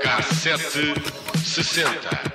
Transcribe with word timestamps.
Cassete 0.00 0.94
60. 1.44 2.32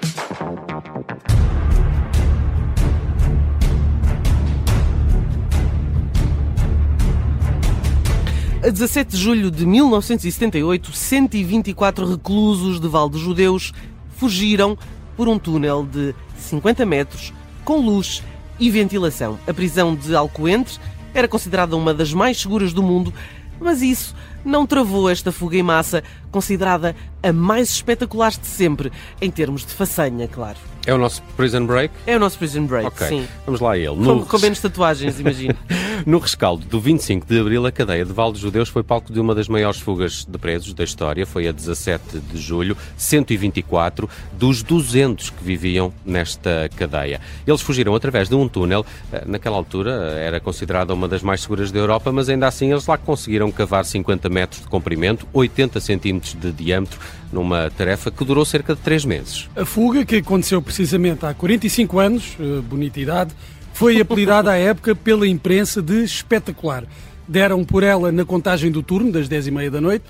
A 8.64 8.70
17 8.70 9.10
de 9.10 9.18
julho 9.18 9.50
de 9.50 9.66
1978, 9.66 10.92
124 10.92 12.08
reclusos 12.08 12.80
de 12.80 12.88
Val 12.88 13.10
dos 13.10 13.22
Judeus 13.22 13.74
fugiram 14.18 14.78
por 15.16 15.28
um 15.28 15.40
túnel 15.40 15.84
de 15.84 16.14
50 16.38 16.86
metros 16.86 17.34
com 17.66 17.78
luz 17.78 18.22
e 18.60 18.70
ventilação. 18.70 19.40
A 19.48 19.54
prisão 19.54 19.96
de 19.96 20.16
Alcoentre 20.16 20.80
era 21.14 21.28
considerada 21.28 21.76
uma 21.76 21.94
das 21.94 22.14
mais 22.14 22.40
seguras 22.40 22.74
do 22.74 22.84
mundo, 22.84 23.14
mas 23.60 23.82
isso 23.82 24.16
não 24.48 24.66
travou 24.66 25.10
esta 25.10 25.32
fuga 25.32 25.58
em 25.58 25.64
massa, 25.64 26.04
considerada 26.32 26.96
a 27.22 27.34
mais 27.34 27.70
espetacular 27.70 28.32
de 28.32 28.48
sempre, 28.48 28.92
em 29.22 29.30
termos 29.30 29.66
de 29.66 29.74
façanha, 29.74 30.28
claro. 30.28 30.58
É 30.86 30.94
o 30.94 30.98
nosso 30.98 31.22
Prison 31.36 31.66
Break? 31.66 31.94
É 32.06 32.16
o 32.16 32.20
nosso 32.20 32.38
Prison 32.38 32.66
Break, 32.66 32.88
Ok. 32.88 33.08
sim. 33.08 33.28
Vamos 33.46 33.60
lá 33.60 33.74
a 33.74 33.78
ele. 33.78 33.88
Com, 33.90 33.96
No, 33.96 34.26
com 34.26 34.40
menos 34.40 34.62
tatuagens, 34.62 35.20
imagino. 35.20 35.54
no 36.08 36.18
rescaldo 36.18 36.64
do 36.66 36.80
25 36.80 37.26
de 37.28 37.38
Abril, 37.42 37.66
a 37.66 37.72
cadeia 37.74 38.06
de 38.06 38.14
Val 38.14 38.32
dos 38.32 38.40
Judeus 38.40 38.70
foi 38.70 38.84
palco 38.84 39.12
de 39.12 39.20
uma 39.20 39.36
das 39.36 39.50
maiores 39.50 39.82
fugas 39.82 40.24
de 40.24 40.38
presos 40.38 40.74
da 40.74 40.86
história. 40.86 41.26
Foi 41.26 41.46
a 41.46 41.52
17 41.52 42.20
de 42.20 42.38
julho, 42.40 42.78
124 42.96 44.10
dos 44.32 44.64
200 44.64 45.30
que 45.30 45.44
viviam 45.44 45.92
nesta 46.06 46.70
cadeia. 46.78 47.20
Eles 47.46 47.62
fugiram 47.62 47.94
através 47.94 48.30
de 48.30 48.36
um 48.36 48.48
túnel. 48.48 48.86
Eh, 49.12 49.24
Naquela 49.26 49.58
altura 49.58 50.14
eh, 50.16 50.26
era 50.28 50.40
considerada 50.40 50.94
uma 50.94 51.08
das 51.10 51.22
mais 51.22 51.42
seguras 51.42 51.70
da 51.70 51.80
Europa, 51.80 52.14
mas 52.14 52.30
ainda 52.30 52.48
assim 52.48 52.72
eles 52.72 52.88
lá 52.88 52.98
conseguiram 52.98 53.52
cavar 53.52 53.84
50 53.84 54.30
metros 54.30 54.37
de 54.46 54.68
comprimento, 54.68 55.28
80 55.34 55.80
centímetros 55.80 56.34
de 56.36 56.52
diâmetro, 56.52 57.00
numa 57.32 57.70
tarefa 57.72 58.12
que 58.12 58.24
durou 58.24 58.46
cerca 58.46 58.76
de 58.76 58.82
3 58.82 59.06
meses. 59.06 59.50
A 59.56 59.66
fuga, 59.66 60.06
que 60.06 60.18
aconteceu 60.18 60.62
precisamente 60.62 61.26
há 61.26 61.34
45 61.34 62.00
anos, 62.00 62.38
eh, 62.40 62.62
bonita 62.62 63.00
idade, 63.00 63.34
foi 63.74 64.00
apelidada 64.00 64.52
à 64.52 64.58
época 64.58 64.96
pela 64.96 65.28
imprensa 65.28 65.82
de 65.82 66.04
espetacular. 66.04 66.84
Deram 67.28 67.64
por 67.64 67.84
ela 67.84 68.12
na 68.12 68.24
contagem 68.26 68.72
do 68.72 68.82
turno, 68.84 69.12
das 69.12 69.28
10h30 69.28 69.70
da 69.70 69.82
noite. 69.82 70.06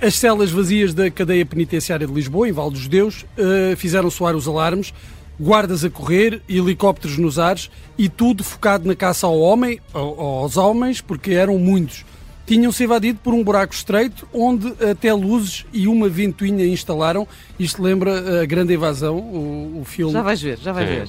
As 0.00 0.14
celas 0.16 0.50
vazias 0.50 0.92
da 0.92 1.10
cadeia 1.10 1.44
penitenciária 1.46 2.06
de 2.06 2.12
Lisboa, 2.12 2.48
em 2.48 2.52
Val 2.52 2.70
dos 2.70 2.80
Judeus, 2.80 3.24
eh, 3.36 3.74
fizeram 3.76 4.10
soar 4.10 4.34
os 4.34 4.48
alarmes, 4.48 4.92
guardas 5.38 5.84
a 5.84 5.90
correr, 5.90 6.40
helicópteros 6.48 7.18
nos 7.18 7.38
ares 7.38 7.70
e 7.98 8.08
tudo 8.08 8.42
focado 8.42 8.86
na 8.88 8.94
caça 8.94 9.26
ao 9.26 9.38
homem, 9.38 9.80
ao- 9.92 10.18
aos 10.20 10.56
homens, 10.56 11.00
porque 11.00 11.32
eram 11.32 11.58
muitos. 11.58 12.04
Tinham-se 12.46 12.84
evadido 12.84 13.18
por 13.22 13.32
um 13.32 13.42
buraco 13.42 13.72
estreito, 13.72 14.28
onde 14.32 14.68
até 14.84 15.14
luzes 15.14 15.64
e 15.72 15.88
uma 15.88 16.08
ventoinha 16.10 16.66
instalaram. 16.66 17.26
Isto 17.58 17.82
lembra 17.82 18.42
a 18.42 18.44
Grande 18.44 18.74
Evasão, 18.74 19.16
o, 19.18 19.80
o 19.80 19.84
filme. 19.84 20.12
Já 20.12 20.20
vais 20.22 20.42
ver, 20.42 20.58
já 20.58 20.72
vais 20.72 21.08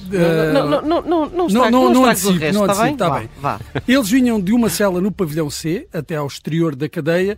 Não, 0.54 0.66
não, 0.66 0.82
não, 0.82 1.02
não, 1.02 1.26
não, 1.28 1.46
estrague- 1.46 1.70
não- 1.72 2.02
resto, 2.04 2.32
não 2.54 2.66
está 2.66 2.82
bem? 2.84 2.96
tá 2.96 3.08
Vá, 3.10 3.18
bem. 3.18 3.28
Vá. 3.38 3.60
Eles 3.86 4.08
vinham 4.08 4.40
de 4.40 4.52
uma 4.54 4.70
cela 4.70 4.98
no 5.00 5.12
pavilhão 5.12 5.50
C 5.50 5.86
até 5.92 6.16
ao 6.16 6.26
exterior 6.26 6.74
da 6.74 6.88
cadeia 6.88 7.36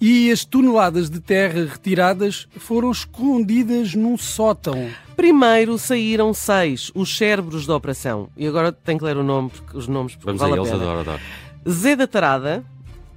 e 0.00 0.30
as 0.30 0.44
toneladas 0.44 1.10
de 1.10 1.18
terra 1.20 1.66
retiradas 1.70 2.46
foram 2.56 2.90
escondidas 2.92 3.94
num 3.94 4.16
sótão. 4.16 4.88
Primeiro 5.16 5.76
saíram 5.76 6.32
seis, 6.32 6.90
os 6.94 7.16
cérebros 7.18 7.66
da 7.66 7.74
operação. 7.74 8.28
E 8.36 8.46
agora 8.46 8.70
tenho 8.72 8.98
que 8.98 9.04
ler 9.04 9.16
o 9.16 9.24
nome, 9.24 9.50
porque- 9.50 9.76
os 9.76 9.88
nomes, 9.88 10.14
porque 10.14 10.26
Vamos 10.26 10.40
vale 10.40 10.52
a 10.52 10.54
a 10.54 10.58
eles, 10.58 10.70
pena. 10.70 10.82
adoro, 10.82 11.00
adoro. 11.00 11.20
Zé 11.68 11.94
da 11.96 12.06
Tarada, 12.06 12.64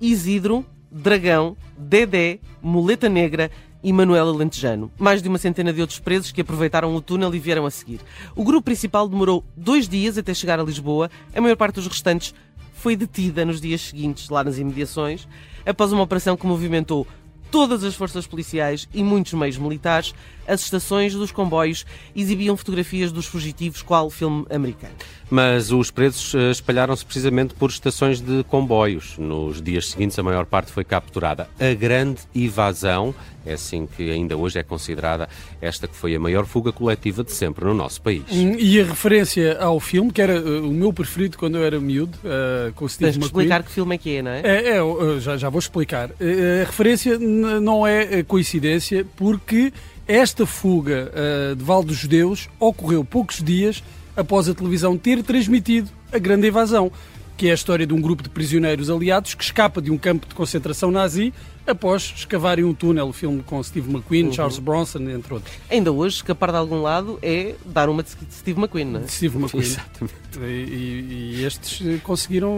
Isidro, 0.03 0.65
Dragão, 0.91 1.55
Dedé, 1.77 2.39
Muleta 2.61 3.07
Negra 3.07 3.49
e 3.81 3.93
Manuel 3.93 4.27
Alentejano. 4.27 4.91
Mais 4.99 5.21
de 5.21 5.29
uma 5.29 5.37
centena 5.37 5.71
de 5.71 5.80
outros 5.80 5.97
presos 5.97 6.30
que 6.30 6.41
aproveitaram 6.41 6.93
o 6.93 7.02
túnel 7.02 7.33
e 7.33 7.39
vieram 7.39 7.65
a 7.65 7.71
seguir. 7.71 8.02
O 8.36 8.43
grupo 8.43 8.65
principal 8.65 9.08
demorou 9.08 9.45
dois 9.55 9.87
dias 9.87 10.17
até 10.17 10.33
chegar 10.33 10.59
a 10.59 10.63
Lisboa. 10.63 11.09
A 11.33 11.39
maior 11.39 11.55
parte 11.55 11.75
dos 11.75 11.87
restantes 11.87 12.36
foi 12.73 12.97
detida 12.97 13.45
nos 13.45 13.61
dias 13.61 13.80
seguintes, 13.80 14.27
lá 14.27 14.43
nas 14.43 14.58
imediações, 14.58 15.25
após 15.65 15.93
uma 15.93 16.03
operação 16.03 16.36
que 16.36 16.45
movimentou 16.45 17.08
todas 17.53 17.83
as 17.83 17.93
forças 17.93 18.25
policiais 18.25 18.89
e 18.91 19.03
muitos 19.03 19.31
meios 19.33 19.59
militares, 19.59 20.15
as 20.47 20.61
estações 20.61 21.14
dos 21.14 21.31
comboios 21.31 21.86
exibiam 22.15 22.58
fotografias 22.58 23.11
dos 23.11 23.27
fugitivos, 23.27 23.83
qual 23.83 24.09
filme 24.09 24.43
americano. 24.49 24.95
Mas 25.30 25.71
os 25.71 25.92
presos 25.92 26.33
eh, 26.33 26.49
espalharam-se 26.49 27.05
precisamente 27.05 27.53
por 27.53 27.69
estações 27.69 28.19
de 28.19 28.43
comboios. 28.45 29.19
Nos 29.19 29.61
dias 29.61 29.92
seguintes, 29.92 30.17
a 30.17 30.23
maior 30.23 30.47
parte 30.47 30.71
foi 30.71 30.83
capturada. 30.83 31.47
A 31.59 31.75
grande 31.75 32.21
evasão, 32.33 33.13
é 33.45 33.54
assim 33.54 33.87
que 33.87 34.09
ainda 34.11 34.37
hoje 34.37 34.59
é 34.59 34.64
considerada 34.64 35.27
esta 35.61 35.87
que 35.87 35.95
foi 35.95 36.15
a 36.15 36.20
maior 36.20 36.45
fuga 36.45 36.71
coletiva 36.71 37.23
de 37.23 37.31
sempre 37.31 37.65
no 37.65 37.73
nosso 37.73 38.02
país. 38.02 38.23
Hum, 38.31 38.55
E 38.58 38.80
a 38.80 38.86
referência 38.86 39.58
ao 39.59 39.80
filme, 39.80 40.11
que 40.11 40.21
era 40.21 40.39
uh, 40.39 40.67
o 40.67 40.71
meu 40.71 40.93
preferido 40.93 41.37
quando 41.37 41.58
eu 41.58 41.64
era 41.64 41.80
miúdo, 41.80 42.17
uh, 42.23 42.73
com 42.73 42.86
o 42.86 42.89
Steve 42.89 43.11
Tens 43.11 43.26
explicar 43.26 43.64
que 43.64 43.71
filme 43.71 43.95
é 43.95 43.98
que 43.98 44.15
é, 44.17 44.21
não 44.21 44.31
é? 44.31 44.42
É, 44.43 44.77
é, 44.77 45.20
já, 45.20 45.37
já 45.37 45.49
vou 45.49 45.59
explicar. 45.59 46.09
Uh, 46.09 46.61
A 46.61 46.65
referência 46.65 47.17
não 47.20 47.86
é 47.86 48.23
coincidência, 48.23 49.05
porque 49.15 49.73
esta 50.08 50.45
fuga 50.45 51.11
uh, 51.11 51.55
de 51.55 51.64
Val 51.64 51.83
dos 51.83 51.98
Judeus 51.98 52.49
ocorreu 52.60 53.04
poucos 53.04 53.42
dias 53.42 53.83
após 54.15 54.48
a 54.49 54.54
televisão 54.54 54.98
ter 54.98 55.23
transmitido 55.23 55.89
a 56.11 56.17
Grande 56.20 56.48
Evasão, 56.48 56.92
que 57.36 57.48
é 57.48 57.52
a 57.52 57.55
história 57.55 57.86
de 57.88 57.94
um 57.94 57.99
grupo 58.02 58.21
de 58.23 58.30
prisioneiros 58.30 58.89
aliados 58.89 59.33
que 59.33 59.44
escapa 59.44 59.82
de 59.82 59.89
um 59.92 59.98
campo 59.98 60.27
de 60.27 60.36
concentração 60.36 60.92
nazi 60.92 61.33
após 61.66 62.14
escavarem 62.16 62.64
um 62.64 62.73
túnel. 62.73 63.08
O 63.08 63.14
filme 63.14 63.42
com 63.42 63.61
Steve 63.64 63.89
McQueen, 63.89 64.32
Charles 64.32 64.60
Bronson, 64.60 64.99
entre 65.10 65.33
outros. 65.33 65.54
Ainda 65.70 65.92
hoje, 65.92 66.17
escapar 66.17 66.52
de 66.52 66.58
algum 66.58 66.82
lado 66.82 67.17
é 67.22 67.55
dar 67.66 67.89
uma 67.89 68.04
de 68.04 68.10
Steve 68.32 68.60
McQueen, 68.60 68.86
não 68.86 68.99
é? 69.02 69.08
Steve 69.08 69.38
McQueen. 69.38 69.64
Exatamente. 69.66 70.16
E, 70.39 70.43
e- 70.43 71.36
e 71.39 71.45
estes 71.45 71.86
eh, 71.88 71.99
conseguiram 72.04 72.54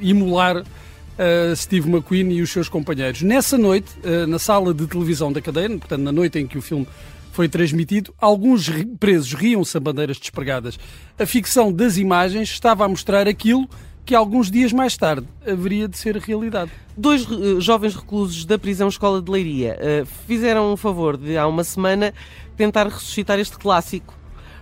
eh, 0.00 0.08
emular 0.10 0.64
eh, 1.18 1.52
Steve 1.54 1.88
McQueen 1.88 2.32
e 2.32 2.42
os 2.42 2.50
seus 2.50 2.68
companheiros. 2.68 3.22
Nessa 3.22 3.56
noite, 3.56 3.92
eh, 4.02 4.26
na 4.26 4.38
sala 4.38 4.74
de 4.74 4.86
televisão 4.86 5.32
da 5.32 5.40
cadeia, 5.40 5.68
portanto, 5.68 6.00
na 6.02 6.10
noite 6.12 6.38
em 6.38 6.46
que 6.46 6.58
o 6.58 6.62
filme 6.62 6.86
foi 7.34 7.48
transmitido, 7.48 8.14
alguns 8.20 8.70
presos 9.00 9.34
riam-se 9.34 9.76
a 9.76 9.80
bandeiras 9.80 10.18
despregadas. 10.18 10.78
A 11.18 11.26
ficção 11.26 11.72
das 11.72 11.96
imagens 11.96 12.48
estava 12.48 12.84
a 12.84 12.88
mostrar 12.88 13.26
aquilo 13.26 13.68
que 14.06 14.14
alguns 14.14 14.50
dias 14.50 14.72
mais 14.72 14.96
tarde 14.96 15.26
haveria 15.44 15.88
de 15.88 15.98
ser 15.98 16.16
realidade. 16.16 16.70
Dois 16.96 17.22
eh, 17.22 17.60
jovens 17.60 17.96
reclusos 17.96 18.44
da 18.44 18.56
prisão 18.56 18.86
Escola 18.86 19.20
de 19.20 19.28
Leiria 19.28 19.76
eh, 19.80 20.04
fizeram 20.28 20.72
o 20.72 20.76
favor 20.76 21.16
de, 21.16 21.36
há 21.36 21.44
uma 21.48 21.64
semana, 21.64 22.14
tentar 22.56 22.84
ressuscitar 22.84 23.40
este 23.40 23.58
clássico, 23.58 24.14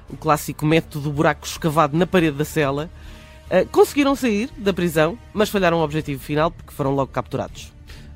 o 0.08 0.16
clássico 0.16 0.64
método 0.64 1.10
do 1.10 1.12
buraco 1.12 1.46
escavado 1.46 1.94
na 1.94 2.06
parede 2.06 2.38
da 2.38 2.44
cela. 2.44 2.88
Eh, 3.50 3.66
conseguiram 3.70 4.16
sair 4.16 4.48
da 4.56 4.72
prisão, 4.72 5.18
mas 5.34 5.50
falharam 5.50 5.78
o 5.78 5.82
objetivo 5.82 6.22
final 6.22 6.50
porque 6.50 6.72
foram 6.72 6.94
logo 6.94 7.12
capturados. 7.12 7.71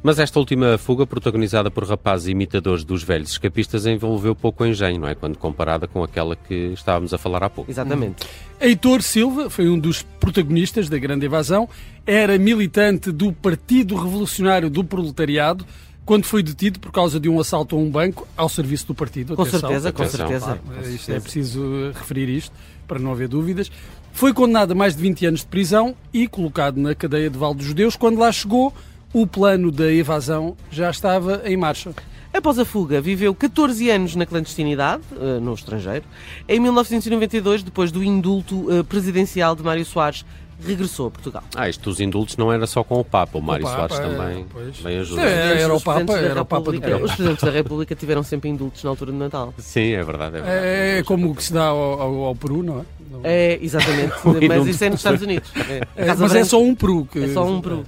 Mas 0.07 0.21
esta 0.21 0.39
última 0.39 0.79
fuga, 0.79 1.05
protagonizada 1.05 1.69
por 1.69 1.83
rapazes 1.83 2.29
imitadores 2.29 2.85
dos 2.85 3.03
velhos 3.03 3.31
escapistas, 3.31 3.87
envolveu 3.87 4.37
pouco 4.37 4.65
engenho, 4.65 5.01
não 5.01 5.09
é? 5.09 5.17
Quando 5.17 5.37
comparada 5.37 5.89
com 5.89 6.01
aquela 6.01 6.37
que 6.37 6.71
estávamos 6.73 7.13
a 7.13 7.19
falar 7.19 7.43
há 7.43 7.51
pouco. 7.51 7.69
Exatamente. 7.69 8.25
Heitor 8.61 9.03
Silva 9.03 9.51
foi 9.51 9.69
um 9.69 9.77
dos 9.77 10.05
protagonistas 10.21 10.89
da 10.89 10.97
Grande 10.97 11.27
Evasão, 11.27 11.69
era 12.07 12.39
militante 12.39 13.11
do 13.11 13.33
Partido 13.33 13.97
Revolucionário 13.97 14.71
do 14.71 14.85
Proletariado 14.85 15.67
quando 16.05 16.25
foi 16.25 16.41
detido 16.41 16.79
por 16.79 16.93
causa 16.93 17.19
de 17.19 17.29
um 17.29 17.41
assalto 17.41 17.75
a 17.75 17.79
um 17.81 17.91
banco 17.91 18.29
ao 18.37 18.49
serviço 18.49 18.87
do 18.87 18.95
partido. 18.95 19.35
Com 19.35 19.43
Atenção. 19.43 19.59
certeza, 19.59 19.93
com 19.93 20.03
atenção, 20.05 20.29
certeza. 20.29 20.61
Isto 20.89 21.11
é 21.11 21.19
preciso 21.19 21.91
referir 21.93 22.29
isto 22.29 22.53
para 22.87 23.01
não 23.01 23.11
haver 23.11 23.27
dúvidas. 23.27 23.73
Foi 24.13 24.33
condenado 24.33 24.71
a 24.71 24.75
mais 24.77 24.95
de 24.95 25.03
20 25.03 25.27
anos 25.27 25.41
de 25.41 25.47
prisão 25.47 25.97
e 26.13 26.29
colocado 26.29 26.77
na 26.77 26.95
cadeia 26.95 27.29
de 27.29 27.37
Val 27.37 27.53
dos 27.53 27.67
Judeus. 27.67 27.97
Quando 27.97 28.21
lá 28.21 28.31
chegou, 28.31 28.73
o 29.19 29.27
plano 29.27 29.71
da 29.71 29.91
evasão 29.91 30.55
já 30.71 30.91
estava 30.91 31.41
em 31.47 31.57
marcha. 31.57 31.91
Após 32.35 32.59
a 32.59 32.67
fuga, 32.67 33.01
viveu 33.01 33.35
14 33.35 33.89
anos 33.89 34.15
na 34.15 34.27
clandestinidade, 34.27 35.03
eh, 35.19 35.41
no 35.41 35.55
estrangeiro. 35.55 36.05
Em 36.47 36.61
1992, 36.61 37.63
depois 37.63 37.91
do 37.91 38.05
indulto 38.05 38.67
eh, 38.71 38.83
presidencial 38.83 39.57
de 39.57 39.63
Mário 39.63 39.87
Soares, 39.87 40.23
regressou 40.63 41.07
a 41.07 41.11
Portugal. 41.11 41.43
Ah, 41.55 41.67
isto 41.67 41.89
dos 41.89 41.99
indultos 41.99 42.37
não 42.37 42.53
era 42.53 42.67
só 42.67 42.85
com 42.85 43.01
o 43.01 43.05
Papa, 43.05 43.39
o 43.39 43.43
Mário 43.43 43.65
Papa, 43.65 43.89
Soares 43.89 43.99
é, 43.99 44.03
também 44.19 44.47
pois. 44.53 44.81
bem 44.81 44.99
ajuda. 44.99 45.23
É, 45.23 45.63
era 45.63 45.75
o 45.75 45.81
Papa, 45.81 46.05
da 46.05 46.19
era 46.19 46.43
o 46.43 46.45
Papa 46.45 46.73
do. 46.73 47.05
Os 47.05 47.15
presidentes 47.15 47.43
da 47.45 47.51
República 47.51 47.95
tiveram 47.95 48.23
sempre 48.23 48.51
indultos 48.51 48.85
na 48.85 48.91
altura 48.91 49.13
de 49.13 49.19
Natal. 49.19 49.55
Sim, 49.57 49.93
é 49.93 50.05
verdade. 50.05 50.37
É, 50.37 50.41
verdade. 50.43 50.67
É, 50.99 51.03
como 51.05 51.31
o 51.31 51.35
que 51.35 51.43
se 51.43 51.55
dá 51.55 51.65
ao, 51.69 52.01
ao- 52.03 52.25
ao 52.25 52.35
Peru, 52.35 52.63
não 52.63 52.81
é? 52.81 52.85
É, 53.25 53.59
exatamente. 53.63 54.13
O 54.25 54.47
mas 54.47 54.67
isso 54.67 54.85
é 54.85 54.91
nos 54.91 55.01
Estados 55.01 55.23
Unidos. 55.23 55.51
É, 55.57 55.81
É, 55.97 56.07
mas 56.09 56.21
é 56.21 56.29
Branca 56.29 56.45
só 56.45 56.61
um 56.63 56.75
Peru. 56.75 57.09
Que, 57.11 57.25
é 57.25 57.29
só 57.29 57.47
um 57.47 57.63
Peru. 57.63 57.85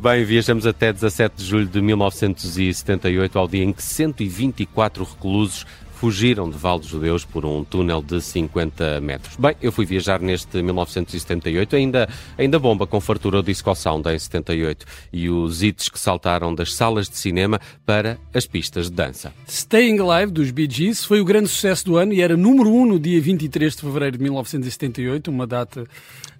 Bem, 0.00 0.24
viajamos 0.24 0.64
até 0.64 0.92
17 0.92 1.34
de 1.38 1.44
julho 1.44 1.66
de 1.66 1.82
1978, 1.82 3.36
ao 3.36 3.48
dia 3.48 3.64
em 3.64 3.72
que 3.72 3.82
124 3.82 5.02
reclusos 5.02 5.66
fugiram 5.98 6.48
de 6.48 6.56
Val 6.56 6.78
dos 6.78 6.86
Judeus 6.86 7.24
por 7.24 7.44
um 7.44 7.64
túnel 7.64 8.00
de 8.00 8.22
50 8.22 9.00
metros. 9.00 9.34
Bem, 9.34 9.56
eu 9.60 9.72
fui 9.72 9.84
viajar 9.84 10.20
neste 10.20 10.62
1978, 10.62 11.74
ainda, 11.74 12.08
ainda 12.38 12.60
bomba 12.60 12.86
com 12.86 13.00
fartura 13.00 13.40
o 13.40 13.42
Disco 13.42 13.74
Sound 13.74 14.08
em 14.08 14.16
78 14.16 14.86
e 15.12 15.28
os 15.28 15.64
hits 15.64 15.88
que 15.88 15.98
saltaram 15.98 16.54
das 16.54 16.74
salas 16.74 17.08
de 17.08 17.16
cinema 17.16 17.60
para 17.84 18.16
as 18.32 18.46
pistas 18.46 18.88
de 18.88 18.94
dança. 18.94 19.32
Staying 19.48 19.98
Alive, 19.98 20.30
dos 20.30 20.52
Bee 20.52 20.68
Gees, 20.70 21.04
foi 21.04 21.20
o 21.20 21.24
grande 21.24 21.48
sucesso 21.48 21.84
do 21.84 21.96
ano 21.96 22.12
e 22.12 22.20
era 22.20 22.36
número 22.36 22.70
1 22.70 22.80
um 22.82 22.86
no 22.86 23.00
dia 23.00 23.20
23 23.20 23.74
de 23.74 23.82
fevereiro 23.82 24.16
de 24.16 24.22
1978, 24.22 25.28
uma 25.28 25.44
data 25.44 25.84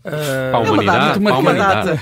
Uh, 0.05 0.51
para 0.51 0.57
a 0.57 0.61
humanidade. 0.61 1.19
Uma 1.19 1.55
data. 1.55 2.01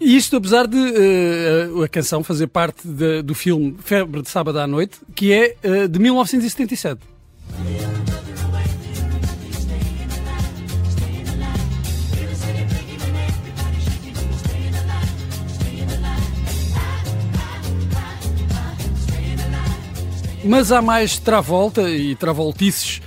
e 0.00 0.16
isto 0.16 0.36
apesar 0.36 0.66
de 0.66 0.76
uh, 0.76 1.82
a 1.82 1.88
canção 1.88 2.22
fazer 2.22 2.48
parte 2.48 2.86
de, 2.86 3.22
do 3.22 3.34
filme 3.34 3.76
Febre 3.82 4.22
de 4.22 4.28
Sábado 4.28 4.58
à 4.58 4.66
Noite, 4.66 4.98
que 5.14 5.32
é 5.32 5.56
uh, 5.64 5.88
de 5.88 5.98
1977. 5.98 7.00
Mas 20.42 20.72
há 20.72 20.80
mais 20.80 21.18
Travolta 21.18 21.82
e 21.90 22.14
Travoltices 22.16 23.02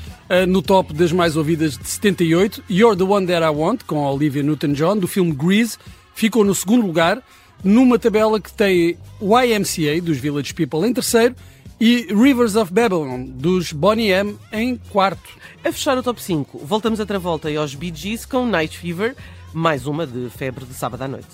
no 0.47 0.61
top 0.61 0.93
das 0.93 1.11
mais 1.11 1.35
ouvidas 1.35 1.77
de 1.77 1.87
78. 1.87 2.63
You're 2.69 2.97
the 2.97 3.03
One 3.03 3.27
That 3.27 3.43
I 3.43 3.49
Want, 3.49 3.83
com 3.85 4.03
Olivia 4.05 4.43
Newton-John, 4.43 4.97
do 4.97 5.07
filme 5.07 5.31
Grease, 5.33 5.77
ficou 6.15 6.43
no 6.43 6.55
segundo 6.55 6.85
lugar, 6.85 7.21
numa 7.63 7.97
tabela 7.97 8.39
que 8.39 8.51
tem 8.51 8.97
YMCA, 9.21 10.01
dos 10.01 10.17
Village 10.17 10.53
People, 10.53 10.87
em 10.87 10.93
terceiro, 10.93 11.35
e 11.79 12.07
Rivers 12.09 12.55
of 12.55 12.71
Babylon, 12.71 13.25
dos 13.25 13.71
Bonnie 13.71 14.11
M, 14.11 14.37
em 14.51 14.77
quarto. 14.89 15.29
A 15.63 15.71
fechar 15.71 15.97
o 15.97 16.03
top 16.03 16.21
5, 16.21 16.59
voltamos 16.65 16.99
a 16.99 17.05
Travolta 17.05 17.49
e 17.49 17.57
aos 17.57 17.73
Bee 17.75 17.93
Gees 17.93 18.25
com 18.25 18.45
Night 18.45 18.77
Fever, 18.77 19.15
mais 19.53 19.87
uma 19.87 20.05
de 20.05 20.29
febre 20.29 20.65
de 20.65 20.73
sábado 20.73 21.03
à 21.03 21.07
noite. 21.07 21.27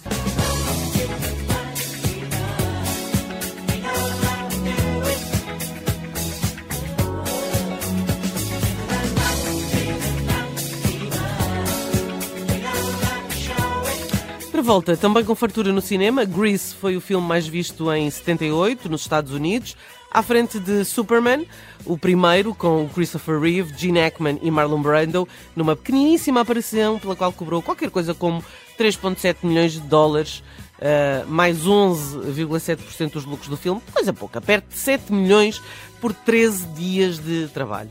Volta, 14.70 14.96
também 14.96 15.26
com 15.26 15.34
fartura 15.34 15.74
no 15.74 15.82
cinema, 15.82 16.24
Grease 16.24 16.76
foi 16.76 16.96
o 16.96 17.02
filme 17.02 17.28
mais 17.28 17.48
visto 17.48 17.92
em 17.92 18.08
78 18.08 18.88
nos 18.88 19.02
Estados 19.02 19.34
Unidos, 19.34 19.76
à 20.12 20.22
frente 20.22 20.60
de 20.60 20.86
Superman, 20.86 21.44
o 21.86 21.98
primeiro 21.98 22.54
com 22.54 22.88
Christopher 22.88 23.40
Reeve, 23.40 23.74
Gene 23.76 24.00
Hackman 24.00 24.38
e 24.44 24.52
Marlon 24.52 24.80
Brando, 24.80 25.28
numa 25.56 25.76
pequeníssima 25.76 26.42
aparição 26.42 27.00
pela 27.00 27.16
qual 27.16 27.34
cobrou 27.34 27.64
qualquer 27.64 27.90
coisa 27.90 28.14
como 28.14 28.44
3,7 28.78 29.38
milhões 29.42 29.72
de 29.72 29.80
dólares, 29.80 30.44
uh, 30.78 31.28
mais 31.28 31.66
11,7% 31.66 33.14
dos 33.14 33.26
lucros 33.26 33.50
do 33.50 33.58
filme, 33.58 33.82
coisa 33.92 34.14
pouca, 34.14 34.40
perto 34.40 34.68
de 34.68 34.78
7 34.78 35.12
milhões 35.12 35.60
por 36.00 36.14
13 36.14 36.68
dias 36.76 37.18
de 37.18 37.48
trabalho. 37.48 37.90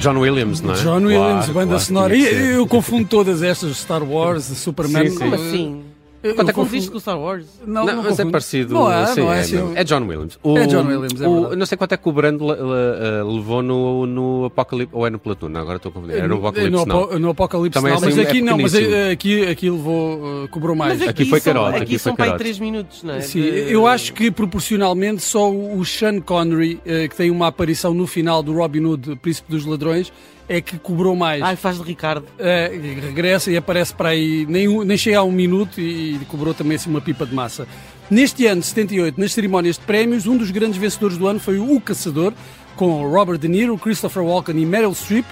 John 0.00 0.18
Williams, 0.18 0.60
não 0.60 0.74
é? 0.74 0.76
John 0.76 1.04
Williams, 1.04 1.44
claro, 1.46 1.52
banda 1.52 1.66
claro, 1.66 1.82
sonora. 1.82 2.16
E 2.16 2.52
eu 2.52 2.66
confundo 2.66 3.06
todas 3.08 3.42
estas, 3.42 3.76
Star 3.76 4.02
Wars, 4.02 4.44
Superman. 4.44 5.04
Sim, 5.04 5.10
sim. 5.10 5.18
Como 5.18 5.34
assim? 5.34 5.85
Quanto 6.34 6.50
é 6.50 6.52
confundiste 6.52 6.90
com 6.90 6.98
Star 6.98 7.18
Wars? 7.18 7.46
Não, 7.66 7.84
não, 7.84 7.96
não 7.96 8.02
mas 8.02 8.18
é 8.18 8.24
parecido. 8.24 8.74
Não 8.74 8.92
é, 8.92 9.06
sim, 9.06 9.20
não 9.20 9.32
é, 9.32 9.40
assim, 9.40 9.74
é, 9.74 9.84
John 9.84 10.06
Williams. 10.06 10.38
O, 10.42 10.58
é 10.58 10.66
John 10.66 10.86
Williams, 10.86 11.20
é 11.20 11.28
o, 11.28 11.56
Não 11.56 11.66
sei 11.66 11.78
quanto 11.78 11.92
é 11.92 11.96
que 11.96 12.08
o 12.08 12.12
Brando 12.12 12.52
eh, 12.52 13.22
levou 13.22 13.62
no, 13.62 14.06
no 14.06 14.44
Apocalipse, 14.46 14.94
ou 14.94 15.06
é 15.06 15.10
no 15.10 15.18
Platoon, 15.18 15.56
agora 15.56 15.76
estou 15.76 15.90
a 15.90 15.92
confundir. 15.92 16.16
Era 16.16 16.28
no 16.28 16.36
Apocalipse, 16.36 16.70
no, 16.70 16.86
não. 16.86 17.18
No 17.18 17.30
Apocalipse, 17.30 17.74
Também 17.74 17.92
não, 17.92 17.98
assim, 17.98 18.16
mas 18.16 18.18
aqui 18.18 18.42
não, 18.42 18.58
mas 18.58 18.74
aqui, 18.74 19.46
aqui 19.46 19.70
levou, 19.70 20.48
cobrou 20.48 20.74
mais. 20.74 20.98
Mas 20.98 21.08
aqui, 21.08 21.22
aqui 21.22 21.30
foi 21.30 21.40
carote. 21.40 21.76
Aqui, 21.76 21.82
aqui 21.84 21.98
são 21.98 22.16
para 22.16 22.36
3 22.36 22.58
minutos, 22.58 23.02
não 23.02 23.14
é? 23.14 23.20
Sim, 23.20 23.40
eu 23.40 23.86
acho 23.86 24.12
que 24.12 24.30
proporcionalmente 24.30 25.22
só 25.22 25.50
o 25.50 25.84
Sean 25.84 26.20
Connery, 26.20 26.80
que 27.08 27.16
tem 27.16 27.30
uma 27.30 27.48
aparição 27.48 27.92
no 27.94 28.06
final 28.06 28.42
do 28.42 28.52
Robin 28.52 28.84
Hood, 28.84 29.16
Príncipe 29.16 29.50
dos 29.50 29.64
Ladrões, 29.64 30.12
é 30.48 30.60
que 30.60 30.78
cobrou 30.78 31.16
mais. 31.16 31.42
Ai, 31.42 31.56
faz 31.56 31.76
de 31.76 31.82
Ricardo. 31.82 32.26
É, 32.38 32.68
regressa 33.02 33.50
e 33.50 33.56
aparece 33.56 33.94
para 33.94 34.10
aí, 34.10 34.46
nem, 34.48 34.68
nem 34.84 34.96
chega 34.96 35.18
a 35.18 35.22
um 35.24 35.32
minuto 35.32 35.80
e, 35.80 36.16
e 36.16 36.24
cobrou 36.26 36.54
também 36.54 36.76
assim 36.76 36.90
uma 36.90 37.00
pipa 37.00 37.26
de 37.26 37.34
massa. 37.34 37.66
Neste 38.08 38.46
ano, 38.46 38.62
78, 38.62 39.20
nas 39.20 39.32
cerimónias 39.32 39.76
de 39.76 39.84
prémios, 39.84 40.26
um 40.26 40.36
dos 40.36 40.50
grandes 40.50 40.78
vencedores 40.78 41.18
do 41.18 41.26
ano 41.26 41.40
foi 41.40 41.58
o 41.58 41.80
Caçador, 41.80 42.32
com 42.76 43.08
Robert 43.08 43.38
De 43.38 43.48
Niro, 43.48 43.76
Christopher 43.76 44.22
Walken 44.22 44.60
e 44.60 44.66
Meryl 44.66 44.94
Streep. 44.94 45.26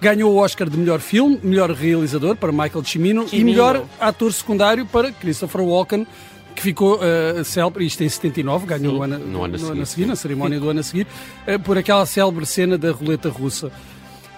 Ganhou 0.00 0.32
o 0.32 0.36
Oscar 0.36 0.68
de 0.68 0.76
melhor 0.76 1.00
filme, 1.00 1.38
melhor 1.42 1.70
realizador 1.70 2.36
para 2.36 2.50
Michael 2.50 2.84
Cimino, 2.84 3.28
Cimino. 3.28 3.28
e 3.32 3.52
melhor 3.52 3.84
ator 4.00 4.32
secundário 4.32 4.84
para 4.86 5.12
Christopher 5.12 5.62
Walken, 5.62 6.06
que 6.54 6.62
ficou 6.62 6.96
uh, 6.98 7.44
célebre, 7.44 7.86
isto 7.86 8.02
em 8.02 8.08
79, 8.08 8.66
ganhou 8.66 8.92
Sim, 8.92 8.98
no, 8.98 9.02
ano, 9.02 9.18
no, 9.18 9.44
ano, 9.44 9.58
no 9.58 9.68
ano 9.72 9.82
a 9.82 9.86
seguir, 9.86 10.06
na 10.06 10.16
cerimónia 10.16 10.60
do 10.60 10.68
ano 10.68 10.80
a 10.80 10.82
seguir, 10.82 11.06
uh, 11.46 11.58
por 11.60 11.76
aquela 11.76 12.04
célebre 12.06 12.46
cena 12.46 12.78
da 12.78 12.90
roleta 12.90 13.28
russa. 13.28 13.72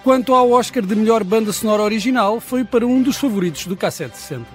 Quanto 0.03 0.33
ao 0.33 0.51
Oscar 0.51 0.85
de 0.85 0.95
melhor 0.95 1.23
banda 1.23 1.51
sonora 1.51 1.83
original, 1.83 2.39
foi 2.39 2.63
para 2.63 2.85
um 2.85 3.01
dos 3.01 3.17
favoritos 3.17 3.65
do 3.65 3.75
K760. 3.75 4.45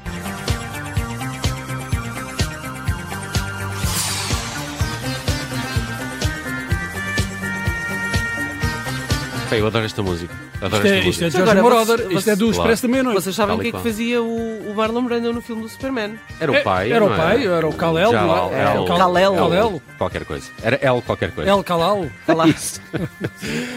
Pá, 9.52 9.58
eu 9.58 9.66
adoro 9.66 9.84
esta 9.84 10.02
música. 10.02 10.34
Adoro 10.62 10.76
Isto 10.76 10.86
é, 10.86 10.98
esta 10.98 11.08
isto 11.10 11.24
é 11.24 11.28
de 11.30 11.36
Agora, 11.42 11.62
Moroder, 11.62 11.96
vocês- 11.98 12.18
isto 12.18 12.30
é 12.30 12.36
do 12.36 12.44
Claro. 12.46 12.60
Expresso 12.60 12.82
da 12.82 12.88
Meia-Noite. 12.88 13.22
Vocês 13.22 13.36
sabem 13.36 13.56
o 13.56 13.58
que 13.58 13.68
é 13.68 13.72
que 13.72 13.78
fazia 13.80 14.22
o, 14.22 14.70
o 14.70 14.74
Marlon 14.74 15.04
Brando 15.04 15.32
no 15.32 15.42
filme 15.42 15.62
do 15.62 15.68
Superman? 15.68 16.18
Era 16.40 16.52
o 16.52 16.54
é, 16.54 16.60
pai. 16.60 16.90
Era 16.92 17.04
o 17.04 17.12
é? 17.12 17.16
pai, 17.16 17.46
era 17.46 17.68
o 17.68 17.72
Kalel. 17.74 18.12
É? 18.50 18.54
Era 18.60 18.80
o 18.80 18.86
Kalel. 18.86 19.82
Qualquer 19.98 20.24
coisa. 20.24 20.48
Era 20.62 20.76
L 20.76 21.02
qualquer 21.02 21.32
coisa. 21.32 21.50
El 21.50 21.62
Kalal. 21.62 22.06
Isso. 22.48 22.80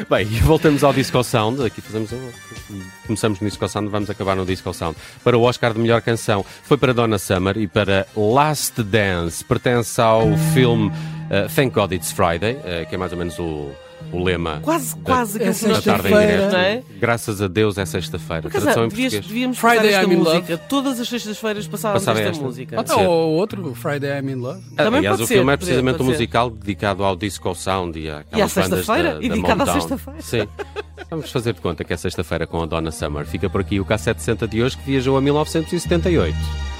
Bem, 0.10 0.26
voltamos 0.44 0.84
ao 0.84 0.94
Disco 0.94 1.22
Sound. 1.24 1.64
Aqui 1.66 1.82
fazemos. 1.82 2.12
um- 2.14 2.32
Começamos 3.06 3.40
no 3.40 3.48
Disco 3.48 3.68
Sound, 3.68 3.90
vamos 3.90 4.10
acabar 4.10 4.36
no 4.36 4.46
Disco 4.46 4.74
Sound. 4.74 4.96
Para 5.24 5.38
o 5.38 5.42
Oscar 5.44 5.74
de 5.74 5.80
melhor 5.80 6.02
canção, 6.02 6.44
foi 6.64 6.78
para 6.78 6.94
Donna 6.94 7.20
Summer 7.20 7.56
e 7.58 7.68
para 7.68 8.08
Last 8.16 8.82
Dance. 8.82 9.44
Pertence 9.44 10.00
ao 10.02 10.36
filme 10.54 10.92
eh, 11.30 11.48
Thank 11.54 11.76
God 11.76 11.92
It's 11.92 12.12
Friday, 12.12 12.58
eh, 12.64 12.86
que 12.90 12.96
é 12.96 12.98
mais 12.98 13.12
ou 13.12 13.18
menos 13.18 13.38
o 13.38 13.70
o 14.12 14.24
lema 14.24 14.60
quase, 14.62 14.96
quase 14.98 15.40
da, 15.40 15.46
da 15.46 15.82
tarde 15.82 16.08
em 16.08 16.12
direto. 16.12 16.56
É? 16.56 16.84
Graças 17.00 17.42
a 17.42 17.48
Deus 17.48 17.78
é 17.78 17.86
sexta-feira. 17.86 18.50
Tradução 18.50 18.88
devias, 18.88 19.14
Devíamos 19.14 19.58
Friday 19.58 19.94
esta 19.94 20.04
I'm 20.04 20.16
música. 20.16 20.54
Love. 20.54 20.58
Todas 20.70 21.00
as 21.00 21.08
sextas-feiras 21.08 21.68
passávamos 21.68 22.08
esta, 22.08 22.22
esta, 22.22 22.44
música. 22.44 22.76
Pode 22.76 22.90
ser. 22.90 23.08
Ou 23.08 23.34
outro, 23.34 23.76
Friday 23.76 24.20
I'm 24.20 24.32
in 24.32 24.36
Love. 24.36 24.62
Também 24.76 25.00
Aliás, 25.00 25.16
pode 25.16 25.24
o 25.24 25.28
ser, 25.28 25.34
filme 25.36 25.54
é 25.54 25.58
precisamente 25.58 26.02
um 26.02 26.06
musical 26.06 26.50
dedicado 26.50 27.04
ao 27.04 27.16
disco 27.16 27.54
sound 27.56 28.00
e, 28.00 28.06
e 28.06 28.42
à 28.42 28.48
sexta-feira. 28.48 29.18
E 29.22 29.30
dedicado 29.30 29.64
à 29.64 29.66
sexta-feira. 29.68 30.22
Sim. 30.22 30.48
Vamos 31.10 31.32
fazer 31.32 31.54
de 31.54 31.62
conta 31.62 31.84
que 31.84 31.94
é 31.94 31.98
sexta-feira 31.98 32.48
com 32.48 32.62
a 32.62 32.66
Donna 32.66 32.92
Summer. 32.92 33.26
Fica 33.26 33.50
por 33.50 33.62
aqui 33.62 33.80
o 33.80 33.86
K760 33.86 34.48
de 34.48 34.64
hoje 34.64 34.78
que 34.78 34.86
viajou 34.86 35.18
a 35.18 35.22
1978. 35.22 36.75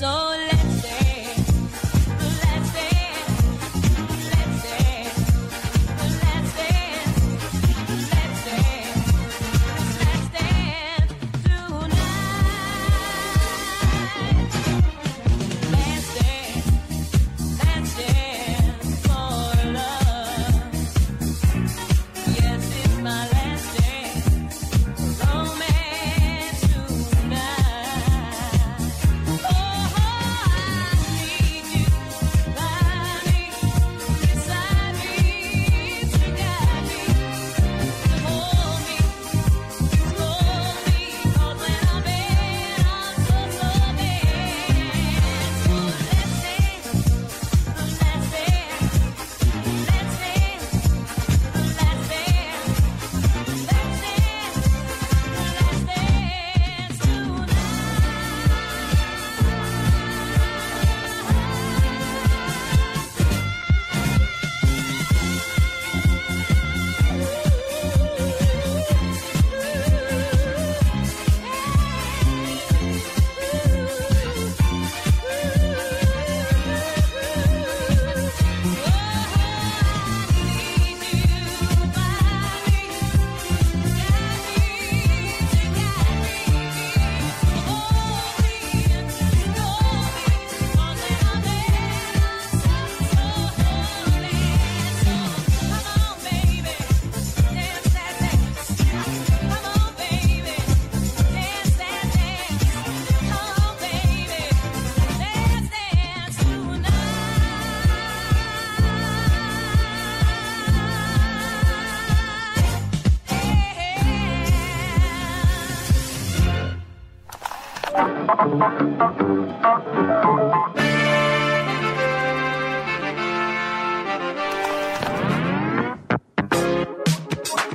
So 0.00 0.29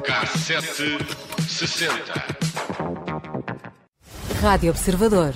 Cassete 0.04 0.98
sessenta. 1.48 2.26
Rádio 4.42 4.72
Observador. 4.72 5.36